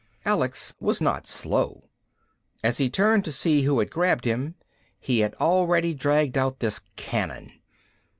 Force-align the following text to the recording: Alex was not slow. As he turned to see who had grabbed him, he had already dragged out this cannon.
Alex 0.25 0.73
was 0.79 0.99
not 0.99 1.27
slow. 1.27 1.83
As 2.63 2.79
he 2.79 2.89
turned 2.89 3.23
to 3.23 3.31
see 3.31 3.61
who 3.61 3.77
had 3.77 3.91
grabbed 3.91 4.25
him, 4.25 4.55
he 4.99 5.19
had 5.19 5.35
already 5.35 5.93
dragged 5.93 6.39
out 6.39 6.57
this 6.57 6.81
cannon. 6.95 7.53